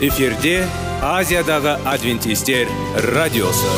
эфирде 0.00 0.64
азиядағы 1.02 1.76
адвентистер 1.86 2.66
радиосы. 3.14 3.68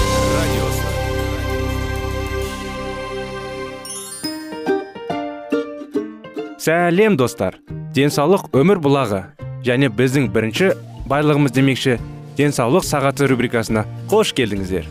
Сәлем 6.56 7.18
достар. 7.20 7.60
Денсаулық 7.92 8.48
өмір 8.56 8.80
бұлағы 8.80 9.20
және 9.66 9.92
біздің 9.92 10.30
бірінші 10.32 10.72
байлығымыз 11.12 11.52
демекші 11.52 11.98
денсаулық 12.40 12.88
сағаты 12.88 13.28
рубрикасына 13.28 13.84
қош 14.08 14.32
келдіңіздер. 14.40 14.88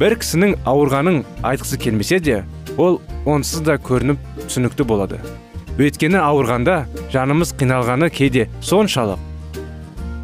Бір 0.00 0.16
кісінің 0.24 0.56
ауырғанын 0.64 1.22
айтқысы 1.44 1.76
келмесе 1.84 2.18
де 2.18 2.42
ол 2.78 3.02
онсыз 3.28 3.60
да 3.60 3.76
көрініп 3.76 4.24
түсінікті 4.46 4.88
болады. 4.88 5.20
Өйткені 5.76 6.24
ауырғанда 6.24 6.86
жанымыз 7.12 7.52
қиналғаны 7.60 8.08
кейде 8.08 8.48
соншалық 8.64 9.29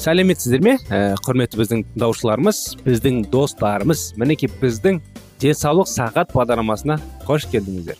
Сәлеметсіздер 0.00 0.62
ме? 0.64 0.76
Ә, 0.88 1.12
құрметті 1.20 1.58
біздің 1.60 1.82
тыңдаушыларымыз 1.90 2.58
біздің 2.86 3.18
достарымыз 3.32 4.04
мінекей 4.20 4.48
біздің 4.60 5.00
денсаулық 5.42 5.88
сағат 5.90 6.32
бағдарламасына 6.32 6.96
қош 7.26 7.44
келдіңіздер. 7.52 7.98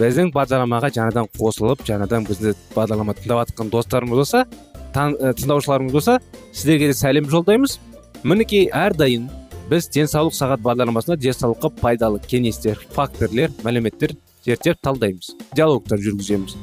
Біздің 0.00 0.30
бағдарламаға 0.32 0.88
жаңадан 0.96 1.28
қосылып 1.36 1.84
жаңадан 1.84 2.24
бізді 2.24 2.54
бағдарлама 2.72 3.12
тыңдап 3.18 3.50
жатқан 3.50 3.72
достарымыз 3.74 4.22
болса 4.22 4.46
ә, 4.46 5.34
тыңдаушыларымыз 5.36 5.92
болса 5.92 6.16
сіздерге 6.54 6.88
де 6.88 6.96
сәлем 6.96 7.28
жолдаймыз. 7.28 7.76
Мінекей 8.24 8.70
әрдайым 8.72 9.28
біз 9.68 9.90
денсаулық 9.92 10.36
сағат 10.36 10.64
бағдарламасында 10.64 11.20
денсаулыққа 11.20 11.74
пайдалы 11.82 12.22
кеңестер 12.24 12.80
факторлер 12.96 13.52
мәліметтер 13.64 14.16
зерттеп 14.46 14.80
талдаймыз 14.80 15.34
диалогтар 15.52 16.00
жүргіземіз. 16.00 16.56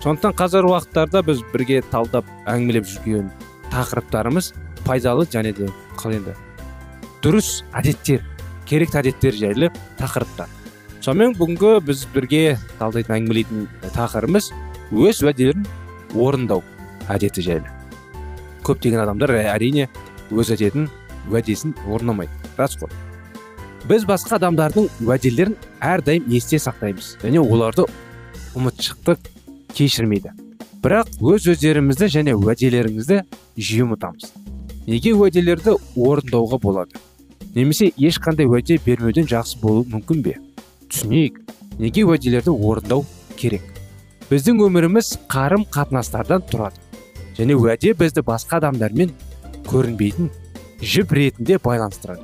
Сондықтан 0.00 0.36
қазір 0.38 0.70
уақыттарда 0.70 1.22
біз 1.26 1.44
бірге 1.52 1.82
талдап 1.90 2.28
әңгімелеп 2.48 2.88
жүрген 2.88 3.28
тақырыптарымыз 3.76 4.54
пайдалы 4.86 5.28
және 5.28 5.52
де 5.54 5.68
қал 6.00 6.16
енді 6.16 6.34
дұрыс 7.24 7.60
әдеттер 7.76 8.24
керекті 8.66 9.00
әдеттер 9.00 9.34
жайлы 9.36 9.70
тақырыптар. 9.98 10.50
Сонымен 11.02 11.36
бүгінгі 11.38 11.72
біз 11.86 12.04
бірге 12.14 12.56
талдайтын 12.80 13.16
әңгімелейтін 13.20 13.66
тақырыбымыз 13.94 14.50
өз 14.90 15.22
уәделерін 15.22 15.66
орындау 16.14 16.64
әдеті 17.10 17.44
жайлы. 17.46 17.70
Көптеген 18.66 19.04
адамдар 19.04 19.36
әрине 19.38 19.88
өз 20.34 20.50
әдетін 20.56 20.88
уәдесін 21.30 21.76
орындамайды 21.86 22.54
рас 22.58 22.74
қой. 22.80 22.90
Біз 23.86 24.06
басқа 24.08 24.40
адамдардың 24.40 24.88
уәделерін 25.06 25.54
әрдайым 25.78 26.26
есте 26.32 26.58
сақтаймыз 26.62 27.14
және 27.22 27.42
оларды 27.42 27.86
ұмытшықтық 28.58 29.30
кешірмейді. 29.78 30.34
Бірақ 30.86 31.08
өз 31.18 31.48
өздерімізді 31.50 32.06
және 32.14 32.32
уәделеріңізді 32.38 33.16
жиі 33.58 33.86
ұмытамыз. 33.88 34.28
Неге 34.86 35.16
уәделерді 35.18 35.72
орындауға 35.98 36.60
болады? 36.62 37.00
Немесе 37.56 37.88
ешқандай 37.98 38.46
уәде 38.46 38.76
бермеуден 38.84 39.26
жақсы 39.26 39.58
болуы 39.58 39.82
мүмкін 39.90 40.22
бе? 40.22 40.36
Түсінейік. 40.86 41.40
Неге 41.82 42.04
уәделерді 42.06 42.54
орындау 42.54 43.02
керек? 43.34 43.66
Біздің 44.30 44.62
өміріміз 44.68 45.10
қарым 45.26 45.66
қатынастардан 45.74 46.46
тұрады. 46.46 46.78
Және 47.34 47.58
уәде 47.58 47.96
бізді 47.98 48.22
басқа 48.22 48.60
адамдармен 48.62 49.10
көрінбейтін 49.66 50.30
жіп 50.86 51.18
ретінде 51.18 51.58
байланыстырады. 51.66 52.22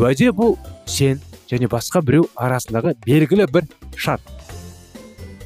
Уәде 0.00 0.32
бұл 0.32 0.56
сен 0.88 1.20
және 1.52 1.68
басқа 1.68 2.00
біреу 2.00 2.30
арасындағы 2.32 2.96
белгілі 3.04 3.50
бір 3.52 3.68
шарт. 3.92 4.24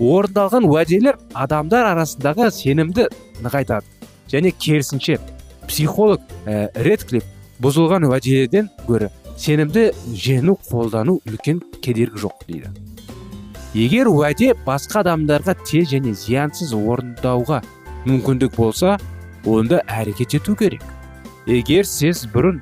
Орындалған 0.01 0.67
уәделер 0.69 1.19
адамдар 1.35 1.93
арасындағы 1.93 2.51
сенімді 2.55 3.09
нығайтады. 3.45 3.87
Және 4.33 4.53
керісінше 4.59 5.19
психолог 5.69 6.21
ә, 6.47 6.71
бұзылған 7.63 8.09
уәделерден 8.09 8.71
гөрі 8.89 9.11
сенімді 9.39 9.93
жену 10.15 10.57
қолдану 10.69 11.21
үлкен 11.29 11.63
кедергі 11.83 12.25
жоқ 12.25 12.45
дейді. 12.49 12.73
Егер 13.75 14.11
уәде 14.11 14.53
басқа 14.67 15.03
адамдарға 15.03 15.57
тез 15.67 15.91
және 15.95 16.15
зиянсыз 16.15 16.75
орындауға 16.75 17.63
мүмкіндік 18.07 18.55
болса 18.57 18.99
онда 19.47 19.83
әрекет 19.87 20.37
ету 20.39 20.55
керек. 20.59 20.83
Егер 21.47 21.87
сіз 21.87 22.25
бұрын 22.35 22.61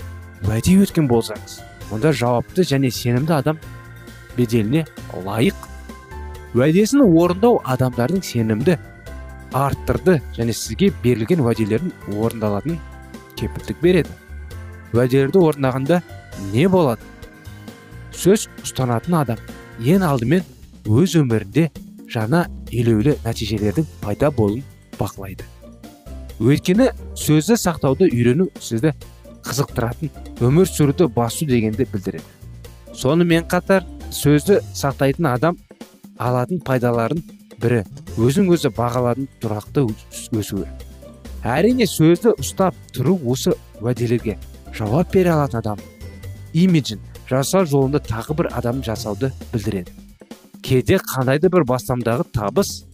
уәде 0.49 0.79
өткен 0.85 1.09
болсаңыз 1.11 1.61
онда 1.93 2.13
жауапты 2.13 2.65
және 2.67 2.91
сенімді 2.91 3.37
адам 3.37 3.61
беделіне 4.37 4.87
лайық 5.27 5.69
уәдесін 6.57 7.05
орындау 7.07 7.61
адамдардың 7.75 8.23
сенімді 8.27 8.77
арттырды 9.57 10.19
және 10.37 10.53
сізге 10.57 10.91
берілген 11.05 11.41
уәделерін 11.45 11.93
орындалатын 12.13 12.79
кепілдік 13.37 13.81
береді. 13.83 14.13
Уәделерді 14.93 15.41
орындағанда 15.41 16.03
не 16.53 16.67
болады? 16.69 17.01
Сөз 18.13 18.49
ұстанатын 18.65 19.17
адам 19.23 19.41
ең 19.81 20.05
алдымен 20.09 20.45
өз 20.89 21.17
өмірінде 21.21 21.71
жаңа 22.13 22.45
елеулі 22.73 23.17
нәтижелердің 23.25 23.89
пайда 24.03 24.31
болуын 24.31 24.65
бақылайды. 25.01 25.49
Өйткені 26.43 26.91
сөзді 27.17 27.57
сақтауды 27.61 28.09
үйрену 28.13 28.49
сізді 28.61 28.93
қызықтыратын 29.47 30.13
өмір 30.45 30.69
сүруді 30.69 31.09
басу 31.13 31.47
дегенді 31.49 31.87
білдіреді. 31.93 32.25
Сонымен 32.93 33.47
қатар 33.49 33.87
сөзді 34.13 34.61
сақтайтын 34.77 35.29
адам 35.33 35.57
алатын 36.23 36.61
пайдаларын 36.65 37.23
бірі 37.63 37.83
өзің 38.19 38.51
өзі 38.55 38.71
бағалардың 38.77 39.29
тұрақты 39.43 39.87
өсуі. 40.39 40.67
Әрине 41.43 41.89
сөзді 41.91 42.37
ұстап 42.39 42.77
тұру 42.95 43.17
осы 43.33 43.55
уәделерге 43.81 44.37
жауап 44.77 45.13
бере 45.15 45.33
алатын 45.35 45.61
адам 45.63 45.83
имиджін 46.55 47.01
жасау 47.31 47.67
жолында 47.67 48.03
тағы 48.07 48.37
бір 48.39 48.51
адам 48.53 48.83
жасауды 48.85 49.33
білдіреді. 49.53 49.91
Кейде 50.63 51.01
қандайды 51.03 51.51
бір 51.51 51.65
бастамдағы 51.67 52.29
табыс 52.35 52.85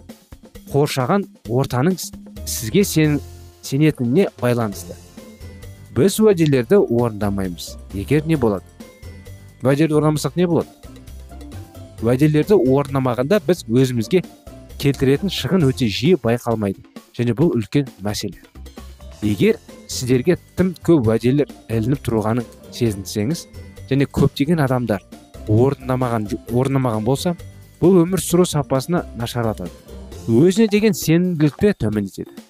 қоршаған 0.73 1.27
ортаның 1.49 1.99
сізге 2.49 2.85
сен, 2.85 3.21
сенетініне 3.63 4.29
байланысты. 4.41 4.97
Біз 5.97 6.19
уәделерді 6.23 6.79
орындамаймыз. 6.79 7.75
Егер 7.93 8.27
не 8.27 8.37
болады? 8.37 8.65
Уәделерді 9.63 9.99
орындамасақ 9.99 10.37
не 10.37 10.47
болады? 10.47 10.78
Уәделерді 12.03 12.59
орындамағанда 12.59 13.41
біз 13.47 13.65
өзімізге 13.69 14.23
келтіретін 14.79 15.33
шығын 15.33 15.67
өте 15.69 15.89
жиі 15.91 16.19
байқалмайды. 16.23 16.85
Және 17.17 17.35
бұл 17.35 17.55
үлкен 17.59 17.89
мәселе. 18.05 18.43
Егер 19.23 19.59
сіздерге 19.91 20.39
тым 20.57 20.75
көп 20.87 21.09
уәделер 21.11 21.51
ілініп 21.69 22.05
тұрғанын 22.07 22.47
сезінсеңіз 22.75 23.47
және 23.91 24.07
көптеген 24.07 24.63
адамдар 24.63 25.03
орындамаған 25.49 26.29
орындамаған 26.53 27.07
болса 27.09 27.35
бұл 27.81 28.03
өмір 28.05 28.23
сүру 28.23 28.47
сапасына 28.47 29.05
нашарлатады 29.17 29.73
өзіне 30.29 30.69
деген 30.71 30.95
сенімділікті 30.95 31.73
төмендетеді 31.81 32.49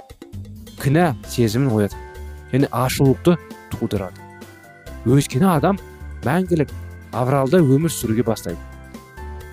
кінә 0.83 1.12
сезімін 1.29 1.73
оятады. 1.75 2.05
Және 2.53 2.69
ашулықты 2.73 3.37
тудырады. 3.73 4.23
Өйткені 5.06 5.49
адам 5.53 5.79
мәңгілік 6.25 6.71
авралда 7.12 7.61
өмір 7.61 7.93
сүруге 7.93 8.25
бастайды. 8.25 8.59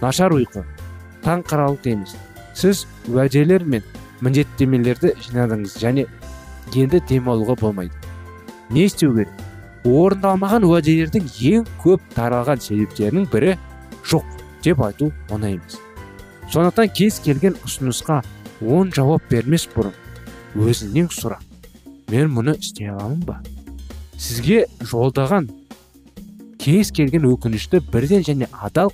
Нашар 0.01 0.35
ұйқы 0.35 0.65
таң 1.23 1.43
қаралық 1.47 1.87
емес 1.91 2.15
сіз 2.55 2.85
уәделер 3.11 3.65
мен 3.67 3.83
міндеттемелерді 4.23 5.13
жинадыңыз 5.25 5.75
және 5.81 6.05
енді 6.73 7.01
демалуға 7.09 7.55
болмайды. 7.59 7.93
Не 8.69 8.85
істеу 8.89 9.13
керек? 9.13 9.29
Орындалмаған 9.85 10.65
уәделердің 10.65 11.27
ең 11.51 11.65
көп 11.83 12.05
таралған 12.15 12.61
себептерінің 12.63 13.27
бірі 13.31 13.57
жоқ 14.07 14.25
деп 14.65 14.81
айту 14.81 15.11
оңай 15.29 15.59
емес. 15.59 15.77
Сондықтан 16.49 16.89
кез 16.95 17.19
келген 17.25 17.57
ұсынысқа 17.65 18.21
оң 18.61 18.93
жауап 18.95 19.27
бермес 19.29 19.67
бұрын 19.75 19.93
өзіңнен 20.55 21.11
сұра. 21.13 21.37
Мен 22.09 22.31
мұны 22.33 22.55
істей 22.57 22.89
аламын 22.89 23.21
ба? 23.27 23.39
Сізге 24.17 24.65
жолдаған 24.81 25.49
кез 26.61 26.91
келген 26.95 27.27
өкінішті 27.29 27.81
бірден 27.93 28.25
және 28.25 28.49
адал 28.61 28.93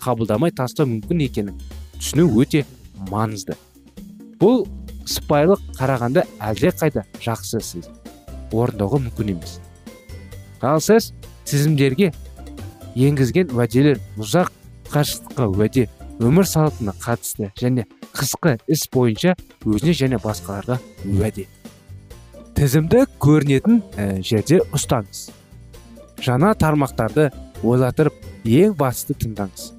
қабылдамай 0.00 0.52
тастау 0.56 0.88
мүмкін 0.90 1.24
екенін 1.26 1.60
түсіну 1.98 2.26
өте 2.40 2.64
маңызды. 3.10 3.56
Бұл 4.40 4.64
сыпайылық 5.08 5.62
қарағанда 5.78 6.24
әлде 6.40 6.72
қайда 6.72 7.04
жақсы 7.20 7.60
сіз 7.60 7.88
орындауға 8.52 9.02
мүмкін 9.06 9.34
емес. 9.36 9.58
Ал 10.60 10.80
сіз 10.80 11.12
тізімдерге 11.48 12.12
енгізген 12.96 13.52
уәделер 13.54 14.00
ұзақ 14.20 14.50
қашықтыққа 14.90 15.48
уәде 15.54 15.86
өмір 16.20 16.48
салтына 16.48 16.94
қатысты 17.00 17.50
және 17.60 17.86
қысқы 18.16 18.56
іс 18.68 18.86
бойынша 18.92 19.36
өзіне 19.64 19.94
және 19.96 20.20
басқаларға 20.20 20.80
уәде. 21.06 21.46
Тізімді 22.58 23.06
көрінетін 23.22 23.82
жерде 24.26 24.60
ұстаңыз. 24.76 25.30
Жаңа 26.20 26.52
тармақтарды 26.60 27.30
ойлатырып 27.64 28.16
ең 28.44 28.74
басты 28.76 29.16
тыңдаңыз. 29.16 29.70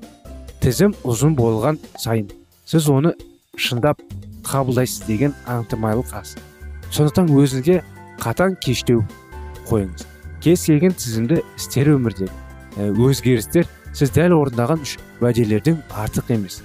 Тізім 0.61 0.91
ұзын 1.01 1.33
болған 1.33 1.79
сайын 1.97 2.27
сіз 2.69 2.85
оны 2.93 3.15
шындап 3.57 3.97
қабылдайсыз 4.45 5.07
деген 5.07 5.33
аңтымайлық 5.49 6.11
аз. 6.13 6.35
Сондықтан 6.93 7.31
өзіңізге 7.33 7.79
қатаң 8.21 8.59
кештеу 8.61 9.01
қойыңыз. 9.65 10.05
Кез 10.45 10.65
келген 10.69 10.93
тізімді 10.93 11.39
істер 11.57 11.89
өмірдегі 11.95 12.29
өзгерістер 12.77 13.65
сіз 13.97 14.13
дәл 14.13 14.35
орындаған 14.37 14.83
үш 14.85 14.99
уәделерден 15.23 15.79
артық 15.97 16.29
емес. 16.35 16.59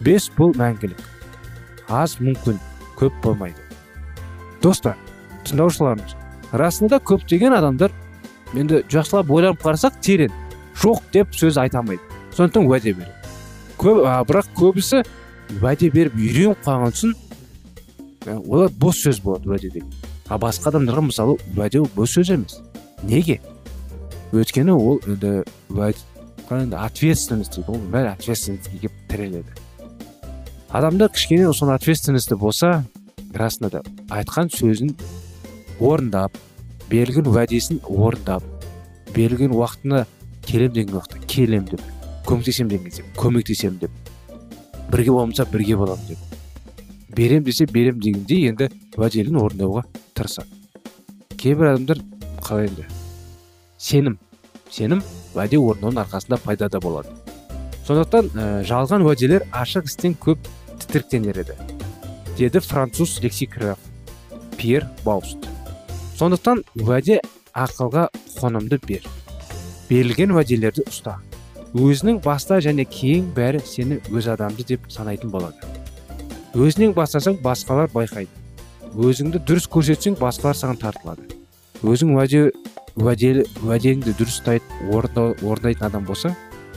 Бес 0.00 0.30
бұл 0.38 0.54
мәңгілік. 0.56 1.02
Аз 1.92 2.16
мүмкін 2.24 2.56
көп 2.96 3.18
болмайды. 3.26 3.60
Достар 4.62 4.96
тыңдаушыларымыз 5.44 6.16
расында 6.56 6.96
көптеген 6.96 7.58
адамдар 7.58 7.92
енді 8.56 8.80
жақсылап 8.88 9.28
ойланып 9.28 9.60
қарасақ 9.60 10.00
терең 10.00 10.32
жоқ 10.80 11.04
деп 11.12 11.36
сөз 11.36 11.60
айта 11.60 11.82
алмайды. 11.84 12.00
Сондықтан 12.32 12.64
уәде 12.64 12.96
береді 12.96 13.23
көп 13.84 14.00
а, 14.08 14.22
бірақ 14.24 14.48
көбісі 14.56 15.02
уәде 15.60 15.90
беріп 15.92 16.14
үйреніп 16.16 16.64
қалған 16.64 16.94
соң 16.96 17.12
олар 18.48 18.72
бос 18.80 19.02
сөз 19.04 19.20
болады 19.20 19.50
уәде 19.50 19.68
деп 19.74 20.06
а 20.28 20.38
басқа 20.40 20.72
адамдарға 20.72 21.04
мысалы 21.10 21.36
уәде 21.52 21.82
ол 21.82 21.90
бос 21.96 22.14
сөз 22.16 22.32
емес. 22.32 22.56
Неге? 23.04 23.40
Өйткені 24.32 24.72
ол 24.72 25.00
енді 25.04 25.44
енді 26.50 26.78
ответственность 26.80 27.58
дейді 27.58 27.68
ғой 27.68 27.84
бәрі 27.92 28.12
ответственностьке 28.14 28.78
келіп 28.78 28.96
тіреледі. 29.10 29.52
Адамда 30.70 31.08
кішкене 31.12 31.52
соны 31.52 31.76
ответственностьті 31.76 32.40
болса 32.40 32.72
расында 33.34 33.70
да 33.76 33.82
айтқан 34.08 34.48
сөзін 34.52 34.94
орындап 35.80 36.36
берілген 36.88 37.28
уәдесін 37.28 37.82
орындап 37.84 38.44
берілген 39.14 39.52
уақытына 39.52 40.06
келем 40.46 40.72
деген 40.72 40.96
уақытта 40.96 41.26
келем 41.26 41.68
деп 41.68 41.80
көмектесем 42.26 42.68
деген 42.68 42.88
кезде 42.88 43.04
көмектесемін 43.16 43.80
деп 43.84 43.90
бірге 44.92 45.10
болмаса 45.12 45.46
бірге 45.50 45.76
боламын 45.76 46.06
деп 46.08 46.18
берем 47.16 47.44
десе 47.44 47.66
берем 47.66 48.00
дегендей 48.00 48.48
енді 48.50 48.70
уәделін 48.96 49.38
орындауға 49.40 49.84
тырысады. 50.14 50.48
Кейбір 51.38 51.74
адамдар 51.74 52.00
қалай 52.42 52.68
енді? 52.68 52.86
Сенім. 53.78 54.18
Сенім 54.70 55.02
уәде 55.34 55.58
орындауының 55.60 56.02
арқасында 56.04 56.40
пайда 56.42 56.68
да 56.68 56.80
болады. 56.82 57.12
Сондықтан 57.86 58.30
ә, 58.32 58.46
жалған 58.66 59.04
уәделер 59.06 59.46
ашық 59.52 59.90
істен 59.90 60.16
көп 60.18 60.40
тітіріктенер 60.80 61.42
еді 61.44 61.58
деді 62.38 62.60
француз 62.60 63.20
лексикограф 63.22 63.78
пьер 64.56 64.88
бауст. 65.04 65.46
Сондықтан 66.18 66.64
уәде 66.80 67.20
ақылға 67.54 68.08
қонымды 68.38 68.80
бер. 68.86 69.06
Берілген 69.90 70.34
уәделерді 70.34 70.86
ұста. 70.88 71.18
Өзінің 71.74 72.20
баста 72.22 72.60
және 72.62 72.84
кейін 72.86 73.32
бәрі 73.34 73.58
сені 73.66 73.98
өз 74.14 74.28
адамды 74.30 74.62
деп 74.68 74.86
санайтын 74.94 75.30
болады. 75.30 75.58
Өзінен 76.54 76.94
бастасаң 76.94 77.40
басқалар 77.42 77.90
байқайды. 77.90 78.30
Өзіңді 78.94 79.40
дұрыс 79.42 79.66
көрсетсең 79.66 80.14
басқалар 80.20 80.54
саған 80.54 80.78
тартылады. 80.78 81.26
Өзің 81.82 82.14
уәде 82.14 82.44
уәделі 82.94 83.42
уәдеңді 83.66 84.14
дұрыс 84.14 84.38
орындайтын 84.86 85.86
адам 85.88 86.04
болса 86.06 86.30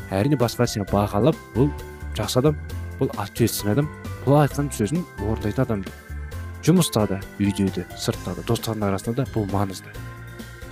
әрине 0.09 0.39
басқалар 0.39 0.71
сені 0.71 0.87
бағалап 0.89 1.37
бұл 1.53 1.69
жақсы 2.17 2.39
адам 2.41 2.57
бұл 2.97 3.11
ответственный 3.21 3.75
адам 3.77 3.89
бұл 4.25 4.39
айтқан 4.41 4.71
сөзін 4.73 5.05
орындайтын 5.27 5.63
адам 5.63 5.85
жұмыста 6.65 7.05
да 7.07 7.21
үйде 7.37 7.69
де 7.75 7.85
сыртта 7.97 8.33
да 8.33 8.41
достардың 8.47 8.89
арасында 8.89 9.21
да 9.21 9.29
бұл 9.35 9.45
маңызды. 9.53 9.93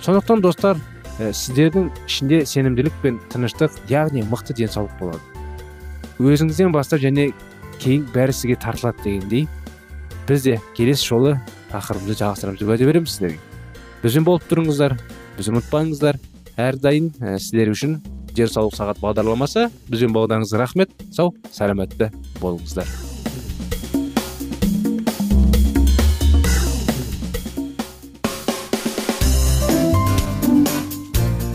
Сондықтан 0.02 0.42
достар 0.42 0.82
ә, 1.20 1.32
сіздердің 1.32 1.90
ішінде 2.06 2.42
сенімділік 2.46 2.94
пен 3.02 3.20
тыныштық 3.32 3.76
яғни 3.90 4.24
мықты 4.26 4.56
денсаулық 4.56 4.96
болады. 5.00 5.20
Өзіңізден 6.20 6.72
бастап 6.74 7.02
және 7.02 7.30
кейін 7.80 8.06
бәрі 8.14 8.34
сізге 8.36 8.56
тартылады 8.60 9.04
дегендей 9.04 9.48
біз 10.28 10.46
де 10.46 10.58
келесі 10.76 11.06
жолы 11.10 11.34
тақырыбымызды 11.72 12.18
жалғастырамыз 12.22 12.60
деп 12.60 12.72
уәде 12.72 12.88
береміз 12.88 13.16
сіздерге. 13.16 13.40
Бізбен 14.02 14.26
болып 14.26 14.46
тұрыңыздар 14.50 14.96
біз 15.38 15.50
ұмытпаңыздар. 15.52 16.20
Әрдайым 16.56 17.10
ә, 17.20 17.36
сіздер 17.40 17.72
үшін 17.74 17.98
денсаулық 18.36 18.76
сағат 18.78 19.02
бағдарламасы. 19.02 19.68
Бізбен 19.90 20.16
болғаныңызға 20.16 20.62
рахмет. 20.62 20.96
Сау 21.12 21.34
сәлеметті 21.52 22.12
болыңыздар. 22.40 23.15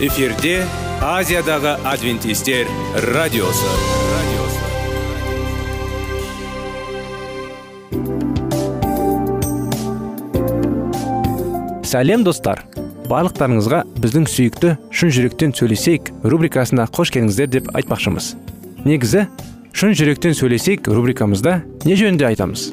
эфирде 0.00 0.62
азиядағы 1.04 1.74
адвентистер 1.84 2.68
радиосы. 3.12 3.68
Сәлем 11.84 12.24
достар. 12.24 12.62
Барлықтарыңызға 13.10 13.82
біздің 14.00 14.24
сүйікті 14.30 14.72
шын 14.88 15.12
жүректен 15.12 15.52
сөйлесейік 15.58 16.08
рубрикасына 16.24 16.88
қош 16.88 17.12
келдіңіздер 17.12 17.52
деп 17.58 17.70
айтпақшымыз. 17.76 18.30
Негізі 18.88 19.26
шын 19.76 19.92
жүректен 20.00 20.32
сөйлесейік 20.38 20.88
рубрикамызда 20.88 21.58
не 21.84 22.00
жөнінде 22.00 22.30
айтамыз? 22.30 22.70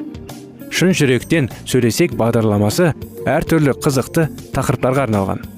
Шын 0.72 0.96
жүректен 0.96 1.52
сөйлесейік 1.68 2.16
бағдарламасы 2.16 2.94
әртүрлі 3.28 3.76
қызықты 3.84 4.30
тақырыптарға 4.56 5.08
арналған. 5.10 5.57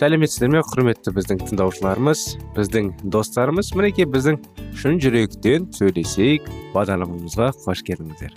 Сәлеметсіздер 0.00 0.48
ме? 0.48 0.60
Құрметті 0.64 1.12
біздің 1.12 1.42
тыңдаушыларымыз 1.44 2.20
біздің 2.56 2.86
достарымыз. 3.12 3.74
Мінекей 3.76 4.06
біздің 4.08 4.38
шын 4.80 4.96
жүректен 5.02 5.66
сөйлесейік 5.76 6.46
бағдарламамызға 6.72 7.50
қош 7.66 7.82
келдіңіздер. 7.84 8.32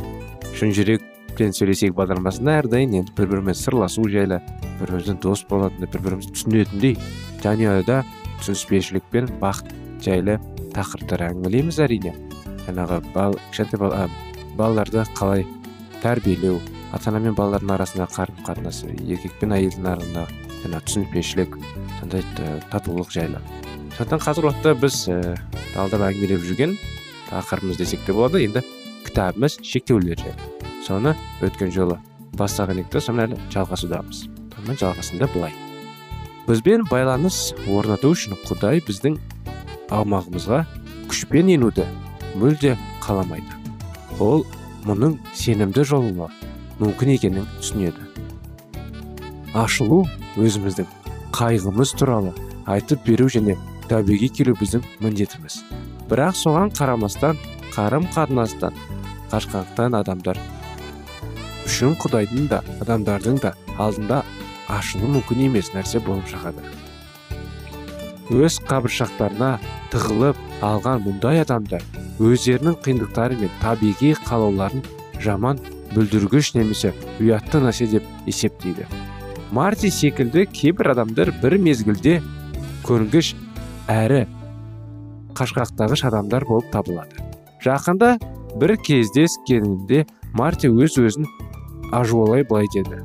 Шын 0.60 0.74
жүректен 0.76 1.56
сөйлесейік 1.56 1.96
бағдарламасында 1.96 2.58
әрдайым 2.66 2.98
енді 3.00 3.16
бір 3.16 3.32
бірімен 3.32 3.56
сырласу 3.56 4.04
жайлы 4.12 4.42
бір 4.82 4.92
біріміздің 4.92 5.24
дос 5.24 5.46
болатындай 5.48 5.92
бір 5.96 6.06
бірімізді 6.10 6.36
түсінетіндей 6.36 7.00
жанұяда 7.46 8.04
түсініспеушілік 8.42 9.10
пен 9.16 9.32
бақыт 9.40 9.72
жайлы 10.04 10.40
тақырыптар 10.76 11.30
әңгімелейміз 11.30 11.80
әрине. 11.88 12.18
Жаңағы 12.68 13.00
бал, 13.16 13.40
кішкентай 13.54 14.10
балаларды 14.60 15.08
қалай 15.16 15.48
тәрбиелеу 16.04 16.60
ата 16.92 17.14
ана 17.14 17.24
мен 17.24 17.40
балалардың 17.40 17.78
арасындағы 17.78 18.20
қарым 18.20 18.48
қатынасы 18.50 18.98
еркек 19.08 19.40
пен 19.40 19.56
әйелдің 19.56 19.94
арасындағы 19.96 20.53
жаңағы 20.64 20.88
түсініспеушілік 20.88 21.58
сондай 22.00 22.24
татулық 22.72 23.12
жайлы. 23.14 23.42
Сондықтан 23.98 24.24
қазіргі 24.24 24.50
уақытта 24.50 24.74
біз 24.80 24.98
ә, 25.12 25.18
алдап 25.78 26.08
әңгімелеп 26.08 26.42
жүрген 26.48 26.78
тақырыбымыз 27.30 27.78
десек 27.78 28.02
те 28.08 28.16
болады. 28.16 28.42
Енді 28.44 28.64
кітабымыз 29.06 29.60
шектеулер 29.62 30.18
жайлы. 30.18 30.50
Соны 30.86 31.14
өткен 31.46 31.72
жолы 31.72 32.00
бастаған 32.38 32.82
едік 32.82 32.90
та 32.96 33.04
соны 33.04 33.28
әлі 33.28 33.38
жалғасудамыз. 33.54 34.26
Сонымен 34.56 34.80
жалғасында 34.82 35.30
былай. 35.36 35.54
Бізбен 36.48 36.88
байланыс 36.90 37.54
орнату 37.72 38.12
үшін 38.16 38.36
құдай 38.48 38.82
біздің 38.84 39.20
аумағымызға 39.94 40.64
күшпен 41.12 41.52
енуді 41.54 41.86
мүлде 42.40 42.74
қаламайды. 43.04 43.62
Ол 44.20 44.44
мұның 44.88 45.20
сенімді 45.38 45.86
жолы 45.88 46.12
мүмкін 46.80 47.14
екенін 47.16 47.48
түсінеді. 47.62 48.03
Ашылу 49.54 50.04
өзіміздің 50.42 50.88
қайғымыз 51.36 51.94
туралы 52.00 52.34
айтып 52.66 53.06
беру 53.06 53.28
және 53.30 53.56
тәубеге 53.90 54.30
келу 54.34 54.56
біздің 54.58 54.86
міндетіміз. 55.04 55.60
Бірақ 56.10 56.38
соған 56.40 56.72
қарамастан 56.78 57.38
қарым 57.76 58.08
қатынастан 58.16 58.74
қашқақтан 59.32 59.98
адамдар 60.00 60.40
үшін 61.68 61.94
құдайдың 62.02 62.50
да 62.50 62.64
адамдардың 62.84 63.38
да 63.44 63.54
алдында 63.78 64.24
ашылу 64.70 65.12
мүмкін 65.18 65.46
емес 65.48 65.72
нәрсе 65.76 66.02
болып 66.06 66.28
шығады. 66.32 66.66
Өз 68.34 68.60
қабыршақтарына 68.70 69.56
тығылып 69.94 70.40
алған 70.66 71.06
мұндай 71.06 71.44
адамдар 71.44 71.86
өздерінің 72.24 72.80
қиындықтары 72.86 73.40
мен 73.42 73.54
табиғи 73.62 74.14
қалауларын 74.26 74.86
жаман 75.22 75.60
бүлдіргіш 75.94 76.54
немесе 76.58 76.94
ұятты 77.20 77.62
нәрсе 77.64 77.90
деп 77.92 78.08
есептейді. 78.26 78.88
Марти 79.54 79.92
секілді 79.92 80.46
кейбір 80.46 80.88
адамдар 80.96 81.30
бір 81.44 81.60
мезгілде 81.62 82.16
көрінгіш 82.88 83.28
әрі 83.86 84.24
қашқақтағыш 85.38 86.02
адамдар 86.08 86.42
болып 86.50 86.72
табылады. 86.74 87.22
Жақында 87.62 88.16
бір 88.58 88.74
кездескенінде 88.82 90.08
марти 90.34 90.72
өз 90.74 90.98
өзін 90.98 91.28
ажуалай 91.94 92.42
былай 92.50 92.66
деді. 92.74 93.04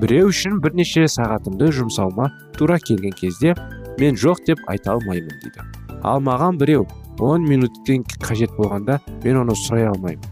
Біреу 0.00 0.30
үшін 0.30 0.62
бірнеше 0.64 1.04
сағатымды 1.12 1.68
жұмсауыма 1.76 2.30
тура 2.56 2.78
келген 2.80 3.12
кезде 3.18 3.52
мен 3.98 4.16
жоқ 4.16 4.40
деп 4.46 4.62
айта 4.66 4.94
алмаймын 4.94 5.42
дейді 5.42 5.66
ал 6.00 6.24
маған 6.24 6.56
біреу 6.56 6.86
10 7.18 7.44
минуттен 7.44 8.06
қажет 8.24 8.56
болғанда 8.56 8.96
мен 9.26 9.42
оны 9.42 9.58
сұрай 9.60 9.90
алмаймын. 9.90 10.24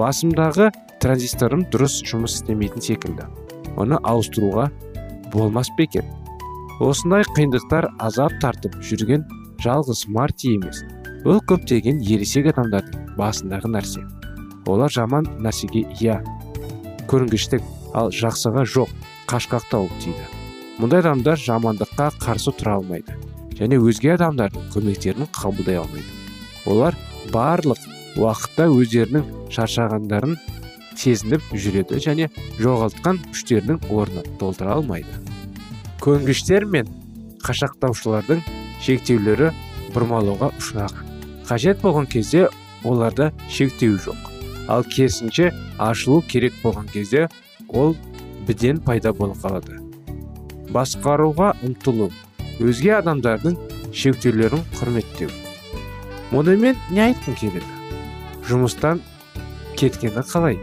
Басымдағы 0.00 0.70
транзисторым 1.04 1.66
дұрыс 1.68 2.00
жұмыс 2.08 2.38
істемейтін 2.40 2.88
секілді 2.88 3.28
оны 3.78 3.98
ауыстыруға 4.02 4.68
болмас 5.32 5.70
па 5.76 5.86
екен? 5.86 6.06
Осындай 6.82 7.24
қиындықтар 7.36 7.88
азап 7.98 8.34
тартып 8.42 8.76
жүрген 8.84 9.24
жалғыз 9.64 10.04
марти 10.14 10.54
емес 10.56 10.84
ол 11.26 11.40
көптеген 11.50 12.02
ересек 12.06 12.50
адамдардың 12.52 13.14
басындағы 13.18 13.70
нәрсе. 13.74 14.04
Олар 14.66 14.92
жаман 14.92 15.26
нәрсеге 15.42 15.86
иә 15.98 16.20
көрінгіштік 17.10 17.64
ал 17.98 18.12
жақсыға 18.14 18.66
жоқ 18.68 18.92
қашқақтау 19.30 19.88
дейді. 19.98 20.26
Мұндай 20.78 21.02
адамдар 21.02 21.40
жамандыққа 21.42 22.12
қарсы 22.22 22.54
тұра 22.54 22.76
алмайды 22.78 23.16
және 23.58 23.80
өзге 23.82 24.14
адамдардың 24.14 24.68
көмектерін 24.74 25.26
қабылдай 25.34 25.80
алмайды. 25.80 26.06
Олар 26.70 26.94
барлық 27.32 27.80
уақытта 28.18 28.68
өздерінің 28.70 29.26
шаршағандарын 29.54 30.36
сезініп 30.98 31.44
жүреді 31.54 32.00
және 32.02 32.28
жоғалтқан 32.58 33.20
күштерінің 33.30 33.90
орнын 33.94 34.26
толтыра 34.40 34.76
алмайды. 34.78 35.20
Көнгіштер 36.02 36.66
мен 36.66 36.90
қашақтаушылардың 37.46 38.42
шектеулері 38.84 39.52
бұрмалауға 39.94 40.50
ұшыраған 40.58 41.08
қажет 41.48 41.80
болған 41.82 42.08
кезде 42.10 42.48
оларда 42.84 43.32
шектеу 43.48 43.96
жоқ. 43.96 44.18
Ал 44.68 44.84
керісінше 44.84 45.52
ашылу 45.78 46.20
керек 46.28 46.54
болған 46.62 46.90
кезде 46.92 47.28
ол 47.68 47.96
біден 48.46 48.80
пайда 48.84 49.12
болып 49.12 49.40
қалады. 49.42 49.78
Басқаруға 50.74 51.54
ұмтылу. 51.64 52.10
Өзге 52.60 52.98
адамдардың 52.98 53.56
шектеулерін 53.94 54.64
құрметтеу. 54.76 55.30
Мұнымен 56.34 56.76
не 56.92 57.06
айтқым 57.06 57.38
келеді? 57.40 57.64
Жұмыстан 58.48 59.00
кеткені 59.78 60.24
қалай? 60.28 60.58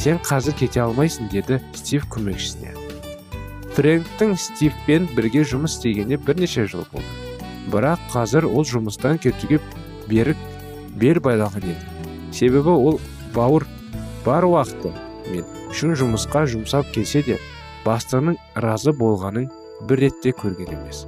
Сен 0.00 0.16
қазір 0.24 0.54
кете 0.56 0.80
алмайсың 0.80 1.28
деді 1.28 1.58
стив 1.76 2.06
көмекшісіне. 2.12 2.72
Фрэнктің 3.76 4.32
стивпен 4.40 5.08
бірге 5.12 5.42
жұмыс 5.44 5.76
істегеніне 5.76 6.16
бірнеше 6.24 6.64
жыл 6.70 6.86
болды. 6.92 7.04
Бірақ 7.70 8.00
қазір 8.14 8.46
ол 8.48 8.64
жұмыстан 8.64 9.20
кетуге 9.20 9.60
берік 10.08 10.40
бер 10.96 11.20
байлаған 11.20 11.66
еді. 11.68 11.76
Себебі 12.32 12.72
ол 12.72 13.00
бауыр 13.34 13.66
бар 14.24 14.48
уақыты 14.48 14.94
мен 15.28 15.44
үшін 15.68 15.92
жұмысқа 16.00 16.46
жұмсап 16.48 16.88
келсе 16.94 17.22
де 17.26 17.36
бастығының 17.84 18.40
разы 18.64 18.96
болғанын 18.96 19.50
бір 19.84 20.06
ретте 20.06 20.32
көрген 20.32 20.72
емес. 20.80 21.04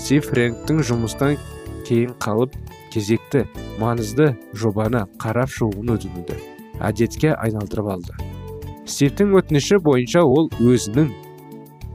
Стив 0.00 0.30
фрэнктің 0.30 0.80
жұмыстан 0.80 1.36
кейін 1.84 2.16
қалып 2.24 2.56
кезекті 2.94 3.44
маңызды 3.76 4.32
жобаны 4.56 5.04
қарап 5.20 5.52
шығуын 5.52 5.96
өтінуді 5.98 6.53
әдетке 6.80 7.34
айналдырып 7.34 7.90
алды. 7.96 8.16
Стивтің 8.86 9.36
өтініші 9.38 9.78
бойынша 9.84 10.24
ол 10.24 10.50
өзінің 10.60 11.12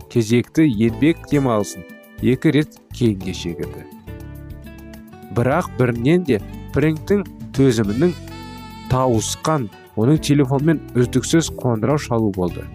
кезекті 0.10 0.66
еңбек 0.68 1.28
демалысын 1.32 1.86
екі 2.22 2.54
рет 2.56 2.80
кейінге 2.96 3.34
шегірді. 3.34 3.86
Бірақ 5.38 5.70
бірінен 5.78 6.26
де 6.26 6.40
фрэнктің 6.74 7.26
төзімінің 7.56 8.16
тауысқан 8.90 9.70
оның 10.00 10.20
телефонмен 10.26 10.82
үздіксіз 10.98 11.52
қоңырау 11.60 12.00
шалу 12.02 12.32
болды. 12.36 12.66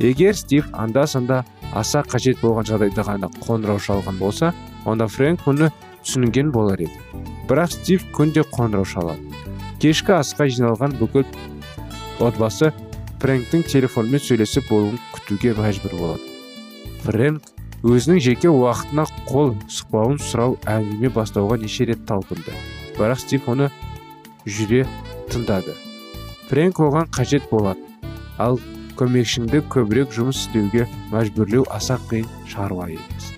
Егер 0.00 0.34
стив 0.34 0.66
анда 0.72 1.06
санда 1.06 1.44
аса 1.72 2.02
қажет 2.02 2.40
болған 2.42 2.66
жағдайда 2.66 3.04
ғана 3.06 3.30
қоңырау 3.44 3.78
шалған 3.78 4.18
болса 4.18 4.54
онда 4.88 5.06
фрэнк 5.06 5.44
мұны 5.46 5.70
түсінген 6.02 6.50
болар 6.54 6.80
еді. 6.80 6.98
Бірақ 7.48 7.76
стив 7.76 8.06
күнде 8.16 8.42
қоңырау 8.48 8.88
шалады. 8.88 9.22
Кешкі 9.80 10.16
асқа 10.18 10.48
жиналған 10.48 10.96
бүкіл 10.98 11.26
отбасы 12.20 12.72
фрэнктің 13.20 13.64
телефонмен 13.68 14.22
сөйлесіп 14.22 14.68
болуын 14.70 14.98
күтуге 15.14 15.54
мәжбүр 15.58 15.96
болады 15.98 16.30
фрэнк 17.04 17.48
өзінің 17.86 18.20
жеке 18.24 18.50
уақытына 18.52 19.06
қол 19.28 19.54
сұқпауын 19.72 20.20
сұрау 20.20 20.58
әңгіме 20.68 21.10
бастауға 21.14 21.56
неше 21.62 21.88
рет 21.88 22.04
талпынды 22.08 22.52
бірақ 22.98 23.22
стив 23.22 23.48
оны 23.52 23.70
жүре 24.44 24.84
тыңдады 25.32 25.76
фрэнк 26.50 26.80
оған 26.84 27.08
қажет 27.16 27.48
болады 27.52 27.80
ал 28.38 28.60
көмекшіңді 29.00 29.62
көбірек 29.72 30.12
жұмыс 30.16 30.44
істеуге 30.44 30.86
мәжбүрлеу 31.12 31.64
аса 31.72 31.96
қиын 32.10 32.28
шаруа 32.52 32.90
емес 32.92 33.32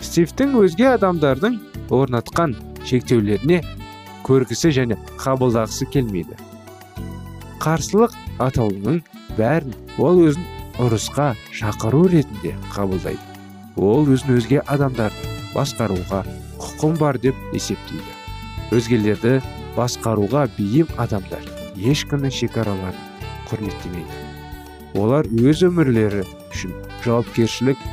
стивтің 0.00 0.56
өзге 0.62 0.94
адамдардың 0.94 1.60
орнатқан 1.92 2.56
шектеулеріне 2.88 3.60
көргісі 4.24 4.72
және 4.80 4.96
қабылдағысы 5.20 5.88
келмейді 5.92 6.47
қарсылық 7.62 8.14
атаулының 8.42 9.00
бәрін 9.38 9.74
ол 9.98 10.22
өзін 10.28 10.46
ұрысқа 10.82 11.32
шақыру 11.54 12.04
ретінде 12.12 12.54
қабылдайды. 12.74 13.20
Ол 13.76 14.06
өзін 14.06 14.36
өзге 14.38 14.62
адамдарды 14.66 15.34
басқаруға 15.54 16.24
құқым 16.58 16.98
бар 16.98 17.18
деп 17.22 17.36
есептейді. 17.52 18.16
Өзгелерді 18.74 19.38
басқаруға 19.76 20.46
бейім 20.56 20.90
адамдар 21.02 21.44
ешкімнің 21.78 22.34
шекараларын 22.34 23.06
құрметтемейді. 23.50 24.24
Олар 24.98 25.28
өз 25.28 25.62
өмірлері 25.68 26.24
үшін 26.50 26.74
жауапкершілік 27.04 27.86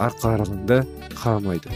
арқарығында 0.00 0.82
қалмайды 1.20 1.74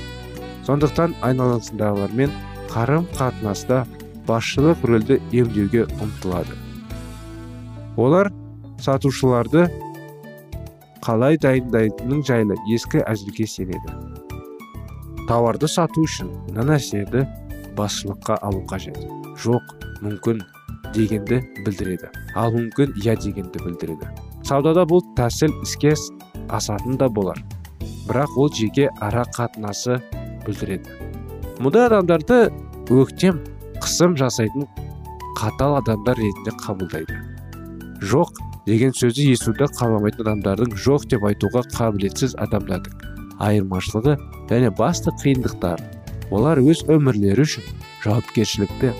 сондықтан 0.66 1.14
айналасындағылармен 1.26 2.32
қарым 2.72 3.08
қатынаста 3.18 3.84
басшылық 4.28 4.86
рөлді 4.88 5.20
емдеуге 5.36 5.84
ұмтылады. 6.00 6.63
Олар 7.96 8.30
сатушыларды 8.82 9.68
қалай 11.04 11.38
дайындайтының 11.40 12.24
жайлы 12.26 12.56
ескі 12.72 13.02
әзілге 13.04 13.46
сенеді. 13.46 13.94
Тауарды 15.28 15.68
сату 15.68 16.04
үшін 16.04 16.30
мына 16.48 16.66
нәрселерді 16.72 17.24
басшылыққа 17.78 18.38
алу 18.44 18.62
қажет. 18.70 18.98
Жоқ 19.40 19.74
мүмкін 20.04 20.42
дегенді 20.94 21.40
білдіреді. 21.64 22.10
Ал 22.36 22.54
мүмкін 22.54 22.94
иә 23.02 23.16
дегенді 23.20 23.62
білдіреді. 23.64 24.08
Саудада 24.44 24.84
бұл 24.88 25.04
тәсіл 25.18 25.52
іске 25.64 25.94
асатын 26.48 26.98
да 27.00 27.08
болар. 27.08 27.40
Бірақ 28.08 28.36
ол 28.36 28.50
жеке 28.52 28.90
ара 29.00 29.24
қатынасы 29.36 30.00
білдіреді. 30.46 30.98
Мұндай 31.60 31.88
адамдарды 31.88 32.48
өктем 32.92 33.40
қысым 33.80 34.16
жасайтын 34.20 34.68
қатал 35.38 35.78
адамдар 35.80 36.18
ретінде 36.20 36.52
қабылдайды. 36.64 37.33
Жоқ 38.10 38.30
деген 38.66 38.94
сөзді 38.96 39.26
естуді 39.34 39.68
қаламайтын 39.78 40.24
адамдардың 40.24 40.76
жоқ 40.84 41.08
деп 41.12 41.26
айтуға 41.28 41.64
қабілетсіз 41.74 42.36
адамдардың 42.44 43.02
айырмашылығы 43.44 44.16
және 44.50 44.70
басты 44.78 45.12
қиындықтар 45.22 45.82
олар 46.34 46.60
өз 46.62 46.84
өмірлері 46.90 47.44
үшін 47.44 47.66
жауапкершілікті 48.04 48.92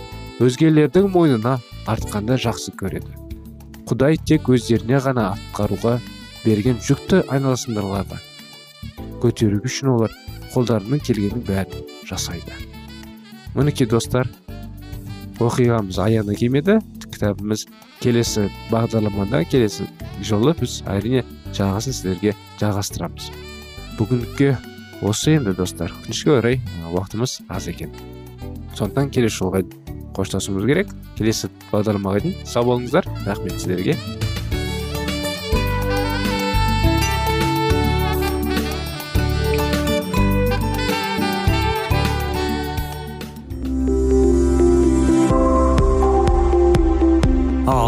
өзгелердің 0.44 1.08
мойнына 1.14 1.58
артқанды 1.87 2.37
жақсы 2.40 2.75
көреді. 2.80 3.11
Құдай 3.88 4.18
тек 4.26 4.49
өздеріне 4.49 5.00
ғана 5.04 5.30
атқаруға 5.34 5.99
берген 6.44 6.80
жүкті 6.84 7.23
айналасындағыларға 7.32 8.20
көтеру 9.23 9.61
үшін 9.64 9.92
олар 9.94 10.14
қолдарының 10.54 11.02
келгенін 11.04 11.44
бәрін 11.46 11.84
жасайды. 12.08 12.56
Мінекей 13.54 13.88
достар 13.90 14.28
оқиғамыз 15.38 16.00
аяғына 16.00 16.37
келмеді. 16.38 16.78
Кітабымыз 17.04 17.66
келесі 18.04 18.50
бағдарламада 18.68 19.40
келесі 19.49 19.87
жолы 20.20 20.52
біз 20.58 20.82
әрине 20.92 21.23
жаңасын 21.56 21.94
сіздерге 21.96 22.34
жалғастырамыз. 22.61 23.30
Бүгінгі 23.96 24.50
осы 25.08 25.38
енді 25.38 25.54
достар. 25.56 25.94
Өкінішке 26.02 26.34
орай 26.37 26.61
уақытымыз 26.90 27.38
аз 27.49 27.70
екен. 27.73 27.94
Сондықтан 28.76 29.08
келесі 29.14 29.40
жолға 29.40 29.64
қоштасуымыз 30.18 30.68
керек. 30.68 30.92
Келесі 31.16 31.49
бағдарламаға 31.73 32.26
дейін 32.26 32.44
сау 32.44 32.68
болыңыздар. 32.68 33.08
Рахмет 33.25 33.56
сіздерге. 33.56 33.96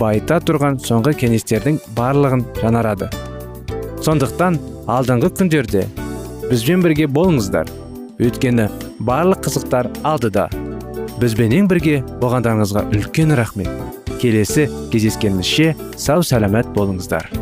байыта 0.00 0.38
тұрған 0.40 0.78
соңғы 0.82 1.14
кеңестердің 1.22 1.80
барлығын 1.96 2.44
жанарады. 2.60 3.10
сондықтан 4.02 4.58
алдыңғы 4.90 5.30
күндерде 5.38 5.84
бізбен 6.50 6.82
бірге 6.82 7.06
болыңыздар. 7.06 7.68
Өйткені 8.18 8.68
барлық 9.00 9.46
қызықтар 9.46 9.88
алдыда. 10.04 10.48
Бізбенен 11.20 11.68
бірге 11.70 12.02
болғандарыңызға 12.22 12.88
үлкен 12.92 13.36
рахмет. 13.38 13.70
Келесі 14.20 14.68
кездескенімізше 14.92 15.74
сау 15.96 16.26
сәлемет 16.26 16.74
болыңыздар. 16.74 17.41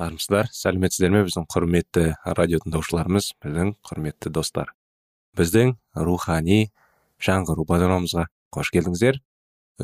армысыздар 0.00 0.50
сәлеметсіздер 0.56 1.12
ме? 1.14 1.22
Біздің 1.26 1.46
құрметті 1.52 2.04
радио 2.38 2.60
тыңдаушыларымыз 2.64 3.30
біздің 3.44 3.74
құрметті 3.86 4.32
достар. 4.32 4.72
Біздің 5.38 5.76
рухани 6.06 6.70
жаңғыру 7.22 7.66
бағдарламамызға 7.68 8.26
қош 8.56 8.72
келдіңіздер. 8.74 9.20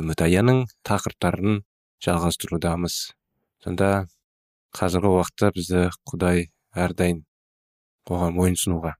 Үміт 0.01 0.27
аяның 0.27 0.67
тақырыптарын 0.89 1.63
жалғастырудамыз. 2.05 2.99
Сонда 3.65 3.91
қазіргі 4.77 5.13
уақытта 5.15 5.53
бізді 5.57 5.89
құдай 6.09 6.49
әрдайым 6.77 7.25
оған 8.13 8.37
мойынсұнуға 8.37 8.93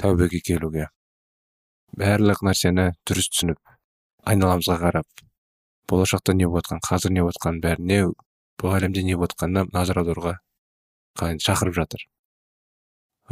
тәубеге 0.00 0.40
келуге 0.46 0.86
барлық 2.00 2.44
нәрсені 2.46 2.86
дұрыс 3.08 3.28
түсініп 3.32 3.58
айналамызға 4.30 4.76
қарап 4.84 5.24
болашақта 5.90 6.36
не 6.38 6.46
болып 6.46 6.68
жатқан 6.68 6.84
қазір 6.86 7.14
не 7.16 7.24
болып 7.24 7.36
жатқанын 7.36 7.60
бәріне 7.64 7.98
бұл 8.60 8.74
әлемде 8.76 9.02
не 9.06 9.16
болып 9.16 9.32
жатқанына 9.32 9.70
назар 9.72 10.02
аударуға 10.02 10.34
шақырып 11.16 11.76
жатыр? 11.78 12.02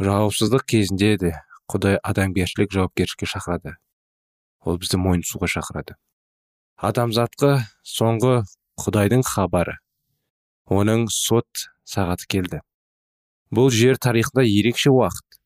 Жауапсыздық 0.01 0.63
кезінде 0.65 1.17
де 1.21 1.33
құдай 1.69 1.99
адамгершілік 2.01 2.71
жауапкершілікке 2.73 3.29
шақырады. 3.29 3.75
Ол 4.65 4.79
бізді 4.81 4.97
мойынсуға 5.03 5.49
шақырады. 5.53 5.97
Адамзатқа 6.81 7.51
соңғы 7.85 8.39
құдайдың 8.81 9.25
хабары. 9.27 9.77
Оның 10.65 11.05
сот 11.13 11.67
сағаты 11.85 12.25
келді. 12.29 12.61
Бұл 13.53 13.69
жер 13.73 14.01
тарихында 14.01 14.45
ерекше 14.47 14.93
уақыт. 14.93 15.39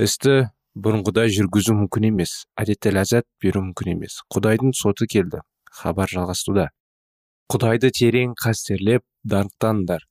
Істі 0.00 0.34
бұрынғыдай 0.74 1.30
жүргізу 1.36 1.76
мүмкін 1.76 2.10
емес 2.10 2.44
әдетте 2.58 2.94
ләззат 2.94 3.28
беру 3.42 3.62
мүмкін 3.68 3.94
емес. 3.94 4.22
Құдайдың 4.32 4.74
соты 4.74 5.06
келді. 5.10 5.42
Хабар 5.70 6.10
жалғастыруда 6.10 6.70
құдайды 7.50 7.90
терең 7.90 8.34
қастерлеп 8.38 9.02
даңқтаныңдар 9.32 10.04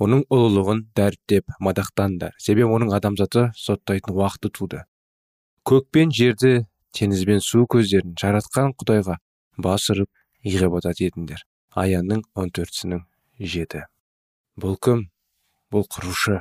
оның 0.00 0.22
ұлылығын 0.32 0.82
дәріптеп 0.96 1.56
мадақтаңдар 1.66 2.36
себебі 2.40 2.72
оның 2.76 2.94
адамзаты 2.96 3.50
соттайтын 3.60 4.16
уақыты 4.16 4.50
туды. 4.58 4.80
Көк 5.68 5.90
пен 5.92 6.12
жерді 6.12 6.64
теңіз 6.96 7.26
бен 7.28 7.44
су 7.44 7.66
көздерін 7.68 8.16
жаратқан 8.20 8.72
құдайға 8.80 9.18
бас 9.60 9.90
ұрып 9.92 10.08
ғибадат 10.56 11.04
етіңдер 11.04 11.44
аянның 11.76 12.24
он 12.34 12.52
төртісінің 12.56 13.04
жеті. 13.40 13.84
Бұл 14.56 14.80
кім? 14.80 15.06
Бұл 15.72 15.84
құрушы. 15.92 16.40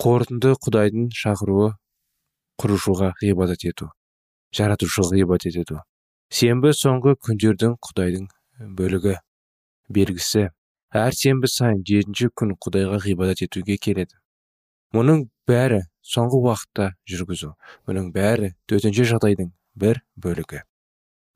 Қорытынды 0.00 0.54
құдайдың 0.54 1.10
шақыруы 1.18 1.72
құрушыға 2.60 3.14
ғибадат 3.24 3.64
ету 3.66 3.86
жаратушыға 4.56 5.16
ғибадат 5.18 5.56
ету 5.62 5.78
сенбі 6.34 6.72
соңғы 6.76 7.14
күндердің 7.26 7.76
құдайдың 7.86 8.26
бөлігі 8.60 9.16
белгісі 9.88 10.48
әр 11.00 11.14
сенбі 11.16 11.48
сайын 11.48 11.80
жетінші 11.86 12.28
күн 12.36 12.54
құдайға 12.60 12.98
ғибадат 13.04 13.42
етуге 13.46 13.76
келеді. 13.80 14.16
Мұның 14.94 15.28
бәрі 15.48 15.84
соңғы 16.04 16.40
уақытта 16.44 16.88
жүргізу 17.08 17.52
мұның 17.88 18.10
бәрі 18.14 18.52
төтенше 18.68 19.06
жағдайдың 19.12 19.52
бір 19.80 20.02
бөлігі. 20.20 20.64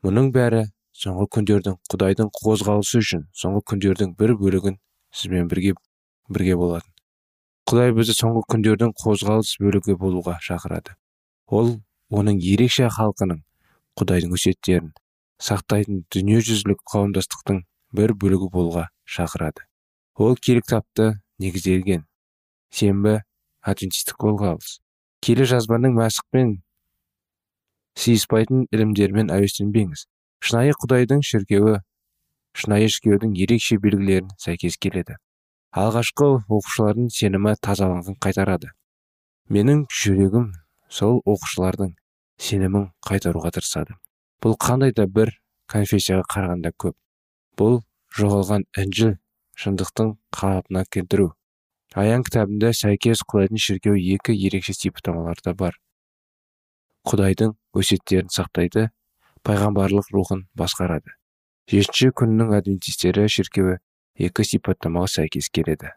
Мұның 0.04 0.32
бәрі 0.34 0.64
соңғы 0.94 1.28
күндердің 1.36 1.78
құдайдың 1.92 2.32
қозғалысы 2.40 3.00
үшін 3.00 3.24
соңғы 3.34 3.62
күндердің 3.72 4.16
бір 4.18 4.34
бөлігін 4.40 4.76
сізбен 5.14 5.48
бірге 5.48 5.74
бірге 6.28 6.58
болатын. 6.60 6.90
Құдай 7.70 7.94
бізді 7.96 8.18
соңғы 8.18 8.44
күндердің 8.52 8.92
қозғалыс 9.00 9.54
бөлігі 9.62 9.96
болуға 10.02 10.36
шақырады. 10.44 10.98
Ол 11.46 11.78
оның 12.10 12.42
ерекше 12.42 12.90
халқының 12.92 13.40
құдайдың 14.00 14.34
өсиеттерін 14.36 14.92
сақтайтын 15.42 16.04
дүниежүзілік 16.14 16.84
қауымдастықтың 16.92 17.64
бір 17.94 18.14
бөлігі 18.14 18.50
болуға 18.54 18.88
шақырады. 19.04 19.66
Ол 20.14 20.36
киелі 20.36 20.62
кітапты 20.62 21.10
негізделген. 21.42 22.06
Сенбі 22.70 23.20
адвентистік 23.62 24.18
қозғалыс 24.20 24.78
келі 25.24 25.46
жазбаның 25.48 25.94
мәсіқпен 25.96 26.50
сыйыспайтын 27.96 28.66
ілімдермен 28.74 29.30
әуестенбеңіз. 29.32 30.02
Шынайы 30.44 30.74
құдайдың 30.82 31.22
шіркеуі 31.24 31.78
шынайы 32.60 32.90
шіркеудің 32.92 33.32
ерекше 33.46 33.78
белгілерін 33.80 34.34
сәйкес 34.42 34.76
келеді. 34.76 35.16
Алғашқы 35.72 36.28
оқушылардың 36.44 37.08
сенімі 37.14 37.54
тазалығын 37.64 38.18
қайтарады. 38.26 38.74
Менің 39.48 39.86
жүрегім 39.88 40.50
сол 40.92 41.22
оқушылардың 41.24 41.96
сенімін 42.36 42.90
қайтаруға 43.08 43.54
тырысады. 43.56 43.96
Бұл 44.44 44.58
қандай 44.60 44.92
да 44.92 45.06
бір 45.08 45.30
конфессияға 45.72 46.26
қарағанда 46.28 46.74
көп. 46.76 46.96
Бұл 47.56 47.78
жоғалған 48.12 48.66
інжіл 48.76 49.14
шындықтың 49.56 50.10
қалпына 50.36 50.82
келтіру. 50.92 51.30
Аян 51.96 52.26
кітабында 52.26 52.74
сәйкес 52.76 53.22
құдайдың 53.24 53.62
шіркеуі 53.64 54.02
екі 54.18 54.34
ерекше 54.36 54.74
сипаттамаларда 54.76 55.54
бар. 55.56 55.78
Құдайдың 57.08 57.54
өсиеттерін 57.72 58.28
сақтайды 58.34 58.88
пайғамбарлық 59.46 60.10
рухын 60.12 60.44
басқарады. 60.58 61.14
Жетінші 61.70 62.10
күннің 62.20 62.52
адвентистері 62.58 63.24
шіркеуі 63.32 63.78
екі 64.28 64.44
сипаттамаға 64.44 65.08
сәйкес 65.14 65.48
келеді. 65.54 65.94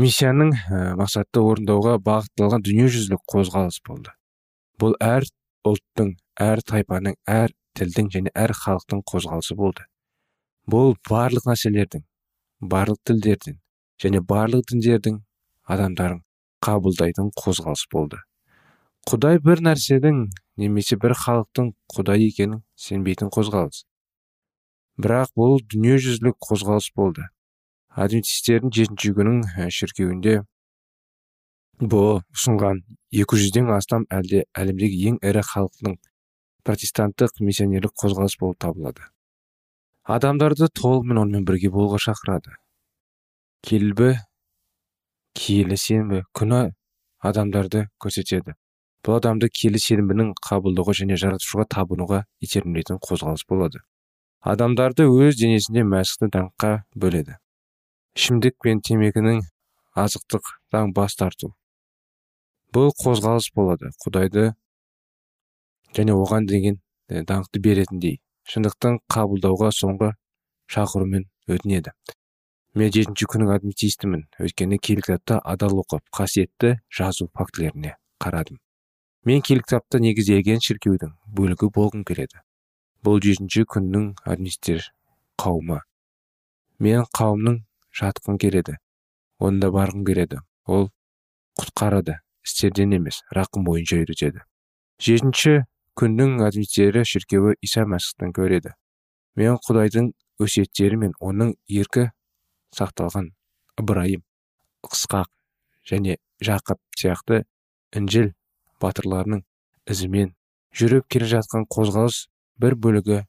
Миссияның 0.00 0.56
мақсатты 0.98 1.44
орындауға 1.44 1.98
бағытталған 2.02 2.66
дүниежүзілік 2.66 3.22
қозғалыс 3.28 3.82
болды. 3.86 4.16
Бұл 4.80 4.96
әр 5.04 5.28
ұлттың 5.68 6.14
әр 6.42 6.62
тайпаның 6.66 7.16
әр 7.28 7.52
тілдің 7.78 8.10
және 8.14 8.32
әр 8.34 8.52
халықтың 8.56 9.02
қозғалысы 9.10 9.56
болды. 9.58 9.86
Бұл 10.70 10.96
барлық 11.08 11.46
нәрселердің 11.50 12.04
барлық 12.74 13.00
тілдердің 13.08 13.58
және 14.02 14.22
барлық 14.32 14.66
діндердің 14.70 15.20
адамдарын 15.74 16.22
қабылдайтын 16.66 17.32
қозғалыс 17.38 17.86
болды. 17.92 18.20
Құдай 19.08 19.40
бір 19.42 19.62
нәрседің 19.66 20.24
немесе 20.62 20.98
бір 21.02 21.14
халықтың 21.18 21.72
құдай 21.96 22.28
екенін 22.28 22.62
сенбейтін 22.78 23.32
қозғалыс. 23.34 23.84
Бірақ 25.02 25.32
бұл 25.38 25.58
дүниежүзілік 25.72 26.38
қозғалыс 26.46 26.90
болды. 26.94 27.26
Адвентистердің 27.92 28.72
жетінші 28.76 29.14
күнің 29.18 29.40
шіркеуінде 29.74 30.42
бұл 31.82 32.20
ұсынған. 32.34 32.82
Екі 33.12 33.38
жүзден 33.40 33.70
астам 33.74 34.04
әлде 34.10 34.44
әлемдегі 34.54 34.98
ең 35.10 35.16
ірі 35.26 35.42
халықтың 35.48 35.96
протестанттық 36.66 37.40
миссионерлік 37.42 37.94
қозғалыс 37.98 38.36
болып 38.40 38.58
табылады. 38.62 39.08
Адамдарды 40.06 40.68
толығымен 40.78 41.18
онымен 41.24 41.46
бірге 41.46 41.70
болуға 41.74 41.98
шақырады. 42.02 42.54
Келбі 43.66 44.14
киелі 45.34 45.78
сенбі 45.78 46.22
күні 46.38 46.72
адамдарды 47.22 47.86
көрсетеді. 48.02 48.54
Бұл 49.02 49.18
адамды 49.18 49.48
киелі 49.50 49.80
сенбінің 49.82 50.34
қабылдауға 50.46 50.94
және 51.02 51.18
жаратушыға 51.18 51.66
табынуға 51.74 52.22
итермелейтін 52.42 53.00
қозғалыс 53.02 53.42
болады. 53.50 53.82
Адамдарды 54.42 55.08
өз 55.10 55.38
денесінде 55.38 55.82
мәсіхті 55.86 56.30
даңққа 56.34 56.70
бөледі. 56.94 57.38
Ішімдік 58.18 58.58
пен 58.62 58.82
темекінің 58.82 59.42
азықтықтан 59.98 60.94
бас 60.94 61.14
тарту. 61.18 61.54
Бұл 62.72 62.90
қозғалыс 62.96 63.50
болады 63.56 63.90
құдайды 64.04 64.52
және 65.96 66.14
оған 66.16 66.48
деген 66.48 66.80
даңқты 67.08 67.60
беретіндей. 67.60 68.18
Шындықтың 68.48 68.98
қабылдауға 69.12 69.70
соңғы 69.76 70.12
шақырумен 70.72 71.28
өтінеді. 71.52 71.92
Мен 72.74 72.88
жетінші 72.94 73.28
күннің 73.28 73.52
адвентистімін 73.54 74.22
өйткені 74.40 74.78
киелі 74.80 75.04
кітапты 75.04 75.36
адал 75.44 75.76
оқып 75.82 76.06
қасиетті 76.16 76.78
жазу 76.88 77.28
фактілеріне 77.36 77.98
қарадым. 78.24 78.56
Мен 79.28 79.44
киелі 79.44 79.62
кітапты 79.66 80.00
негізделген 80.00 80.64
шіркеудің 80.64 81.12
бөлігі 81.28 81.68
болғым 81.76 82.06
келеді. 82.08 82.40
Бұл 83.04 83.20
жетінші 83.20 83.66
күннің 83.68 84.08
адвентистер 84.24 84.88
қауымы. 85.42 85.82
Мен 86.80 87.04
қауымның 87.12 87.60
жатқым 88.00 88.40
келеді 88.40 88.78
онда 89.38 89.68
барғым 89.74 90.06
келеді. 90.06 90.40
Ол 90.66 90.88
құтқарады. 91.60 92.22
Істерден 92.46 92.96
емес 92.98 93.22
рақым 93.34 93.64
бойынша 93.66 94.00
үйретеді. 94.02 94.42
Жетінші 95.02 95.62
күннің 95.98 96.40
адвентистері 96.46 97.04
шіркеуі 97.08 97.56
иса 97.62 97.84
мәсіхтен 97.88 98.32
көреді. 98.36 98.74
Мен 99.36 99.58
құдайдың 99.66 100.12
өсиеттері 100.42 100.98
мен 101.04 101.16
оның 101.20 101.54
еркі 101.68 102.10
сақталған 102.76 103.32
ыбырайым 103.80 104.24
ысқақ 104.88 105.28
және 105.88 106.18
жақып 106.42 106.80
сияқты 106.98 107.42
інжіл 107.96 108.32
батырларының 108.82 109.44
ізімен 109.92 110.32
жүріп 110.78 111.08
келе 111.12 111.28
жатқан 111.34 111.66
қозғалыс 111.70 112.26
бір 112.62 112.76
бөлігі 112.78 113.22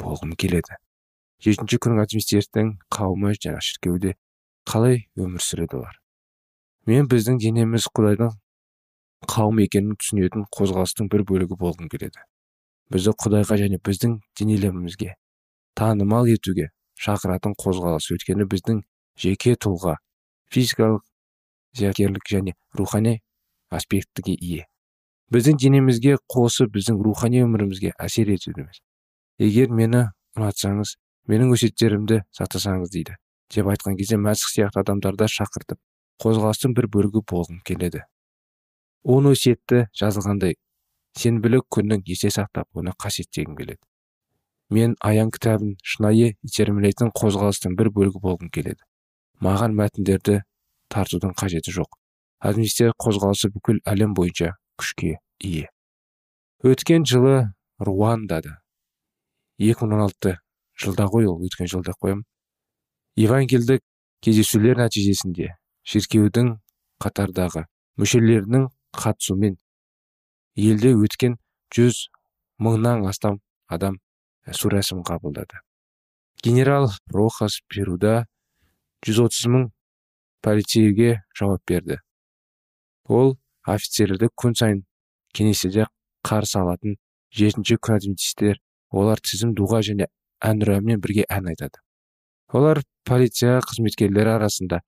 болғым 0.00 0.34
келеді. 0.38 0.78
Жетінші 1.42 1.78
күн 1.84 2.00
адвентистердің 2.00 2.72
қауымы 2.92 3.34
жаңа 3.36 3.60
шіркеуде 3.60 4.14
қалай 4.68 5.04
өмір 5.20 5.44
сүреді 5.44 5.80
олар? 5.82 6.00
Мен 6.88 7.08
біздің 7.10 7.40
денеміз 7.42 7.88
құдайдың 7.92 8.32
қауым 9.28 9.60
екенін 9.64 9.96
түсінетін 10.00 10.46
қозғалыстың 10.56 11.10
бір 11.12 11.24
бөлігі 11.28 11.58
болғым 11.60 11.90
келеді. 11.92 12.22
Бізді 12.92 13.14
құдайға 13.22 13.58
және 13.62 13.78
біздің 13.82 14.18
денелерімізге 14.38 15.14
танымал 15.76 16.28
етуге 16.30 16.70
шақыратын 17.02 17.56
қозғалыс. 17.58 18.08
Өйткені 18.14 18.46
біздің 18.50 18.80
жеке 19.20 19.56
тұлға 19.58 19.96
физикалық 20.54 21.02
зияткерлік 21.76 22.30
және 22.30 22.54
рухани 22.78 23.20
аспектіге 23.70 24.36
ие. 24.40 24.66
Біздің 25.32 25.58
денемізге 25.58 26.16
қосып 26.30 26.72
біздің 26.76 27.02
рухани 27.02 27.42
өмірімізге 27.42 27.92
әсер 27.98 28.30
етудеміз. 28.30 28.80
Егер 29.42 29.72
мені 29.74 30.06
ұнатсаңыз 30.38 30.96
менің 31.26 31.52
өсиеттерімді 31.56 32.22
сақтасаңыз 32.38 32.92
дейді. 32.94 33.16
Деп 33.52 33.66
айтқан 33.72 33.98
кезде 33.98 34.18
мәсіх 34.22 34.52
сияқты 34.54 34.82
адамдарды 34.84 35.26
шақыртып 35.30 35.80
қозғалыстың 36.22 36.76
бір 36.78 36.88
бөлігі 36.94 37.22
болғым 37.30 37.60
келеді. 37.66 38.06
Он 39.06 39.30
өсиетті 39.30 39.86
жазылғандай 40.00 40.56
сенбілік 41.18 41.68
күннің 41.72 42.02
есте 42.10 42.32
сақтап 42.34 42.66
оны 42.74 42.92
қасиеттегім 43.02 43.54
келеді. 43.56 43.82
Мен 44.70 44.96
аян 45.00 45.30
кітабын 45.30 45.76
шынайы 45.86 46.34
итермелейтін 46.42 47.12
қозғалыстың 47.14 47.78
бір 47.78 47.92
бөлігі 47.94 48.22
болғым 48.24 48.50
келеді. 48.50 48.82
Маған 49.40 49.78
мәтіндерді 49.78 50.40
тартудың 50.90 51.36
қажеті 51.38 51.76
жоқ. 51.78 51.94
Адвентистер 52.42 52.92
қозғалысы 52.98 53.52
бүкіл 53.54 53.80
әлем 53.86 54.12
бойынша 54.18 54.56
күшке 54.76 55.16
ие 55.40 55.68
өткен 56.64 57.04
жылы 57.04 57.52
руандада 57.78 58.56
2016 59.60 60.36
жылда 60.82 61.06
ғой 61.12 61.28
ол 61.30 61.42
өткен 61.46 61.68
жылда 61.70 61.94
қоямын 62.00 62.24
евангелдік 63.20 63.82
кездесулер 64.24 64.80
нәтижесінде 64.80 65.52
шіркеудің 65.92 66.54
қатардағы 67.04 67.66
мүшелерінің 68.00 68.66
қатысуымен 68.96 69.56
елде 70.56 70.94
өткен 70.96 71.36
жүз 71.76 72.06
мыңнан 72.62 73.06
астам 73.10 73.40
адам 73.68 73.98
су 74.52 74.70
рәсім 74.72 75.02
қабылдады. 75.06 75.60
Генерал 76.42 76.90
рохас 77.12 77.60
перуда 77.68 78.26
130 79.06 79.50
мың 79.52 79.70
полицейге 80.42 81.22
жауап 81.34 81.62
берді. 81.68 81.98
Ол 83.08 83.36
офицерлерді 83.66 84.30
күн 84.34 84.54
сайын 84.58 84.84
кеңеседе 85.34 85.88
қарсы 86.26 86.58
алатын 86.60 86.96
жетінші 87.34 87.78
күн 87.82 87.98
адвентистер 87.98 88.60
олар 88.90 89.20
тізім 89.20 89.54
дұға 89.58 89.82
және 89.86 90.08
әнұранмен 90.44 91.02
бірге 91.02 91.26
ән 91.28 91.50
айтады. 91.52 91.82
Олар 92.54 92.82
полиция 93.04 93.58
қызметкерлері 93.66 94.36
арасында 94.36 94.80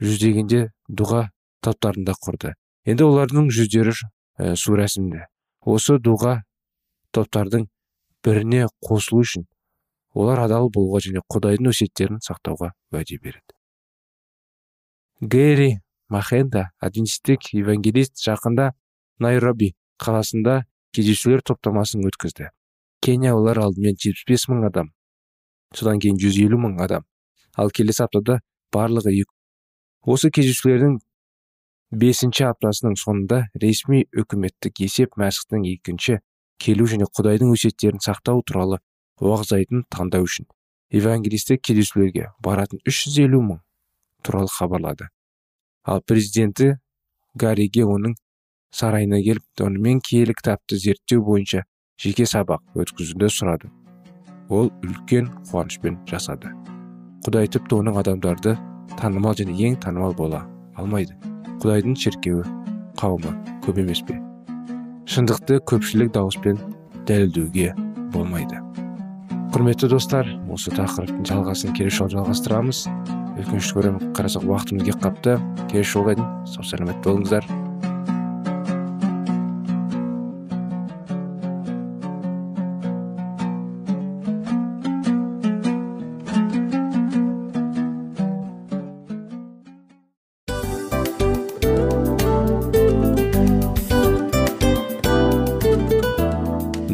жүздегенде 0.00 0.70
дұға 0.88 1.28
топтарында 1.64 2.14
құрды. 2.20 2.54
Енді 2.84 3.06
олардың 3.08 3.48
жүздері 3.54 3.94
ә, 3.94 4.54
су 4.60 4.76
рәсімді 4.76 5.24
осы 5.64 5.96
дұға 6.02 6.42
топтардың 7.16 7.68
біріне 8.24 8.66
қосылу 8.84 9.24
үшін 9.24 9.46
олар 10.14 10.44
адал 10.44 10.68
болуға 10.74 11.00
және 11.06 11.22
құдайдың 11.32 11.70
өсиеттерін 11.72 12.20
сақтауға 12.24 12.72
уәде 12.92 13.18
береді. 13.22 13.54
Гэри 15.20 15.70
махенда 16.12 16.68
адвентистік 16.78 17.48
евангелист 17.54 18.20
жақында 18.22 18.72
найроби 19.18 19.72
қаласында 20.02 20.62
кездесулер 20.94 21.42
топтамасын 21.42 22.04
өткізді. 22.06 22.50
Кения 23.02 23.34
олар 23.34 23.58
алдымен 23.64 23.96
75 23.98 24.48
мың 24.52 24.68
адам 24.68 24.92
содан 25.74 25.98
кейін 25.98 26.18
150 26.20 26.60
мың 26.60 26.78
адам. 26.84 27.04
Ал 27.56 27.70
келесі 27.70 28.04
аптада 28.04 28.40
барлығы 28.74 29.24
осы 30.04 30.30
кездесулердің 30.30 30.98
бесінші 32.00 32.48
аптасының 32.48 32.96
соңында 33.00 33.40
ресми 33.62 34.04
үкіметтік 34.22 34.82
есеп 34.84 35.16
мәсіхтің 35.20 35.66
екінші 35.74 36.18
келу 36.62 36.86
және 36.90 37.06
құдайдың 37.18 37.54
өсиеттерін 37.54 38.02
сақтау 38.04 38.42
туралы 38.46 38.80
уағыздайтын 39.22 39.84
таңдау 39.94 40.26
үшін 40.28 40.48
евангелистік 40.94 41.62
кездесулерге 41.62 42.28
баратын 42.44 42.80
350 42.86 43.42
мың 43.48 43.60
туралы 44.22 44.48
хабарлады. 44.58 45.08
Ал 45.84 46.00
президенті 46.06 46.78
гарриге 47.34 47.84
оның 47.84 48.14
сарайына 48.72 49.20
келіп 49.26 49.66
онымен 49.66 50.00
киелі 50.00 50.36
кітапты 50.38 50.78
зерттеу 50.78 51.24
бойынша 51.26 51.64
жеке 52.00 52.26
сабақ 52.30 52.62
өткізуді 52.78 53.30
сұрады. 53.34 53.70
Ол 54.48 54.70
үлкен 54.86 55.30
қуанышпен 55.50 56.00
жасады. 56.10 56.54
Құдай 57.26 57.48
тіпті 57.48 57.80
оның 57.80 58.00
адамдарды 58.02 58.58
танымал 58.98 59.36
және 59.38 59.56
ең 59.68 59.80
танымал 59.82 60.14
бола 60.16 60.44
алмайды. 60.76 61.33
Құдайдың 61.62 61.96
шіркеуі 62.00 62.44
қауымы 63.00 63.32
көп 63.64 63.80
емес 63.82 64.02
пе? 64.06 64.18
шындықты 65.10 65.60
көпшілік 65.68 66.12
дауыспен 66.14 66.58
дәлелдеуге 67.06 67.74
болмайды. 68.14 68.60
құрметті 69.54 69.90
достар 69.92 70.28
осы 70.50 70.72
тақырыптың 70.74 71.26
жалғасын 71.28 71.74
келесі 71.76 72.00
жолы 72.00 72.16
жалғастырамыз. 72.16 72.86
Өкінішті 73.38 73.76
көремін 73.76 74.14
қарасақ 74.16 74.48
уақытымыз 74.48 74.88
келіп 74.88 75.02
қапты 75.04 75.36
келесі 75.70 75.92
жолға 75.92 76.16
дейін 76.18 76.46
сау 76.46 76.64
саламат 76.64 76.98
болыңыздар. 77.04 77.46